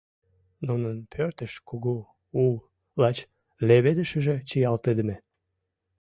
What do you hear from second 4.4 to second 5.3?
чиялтыдыме.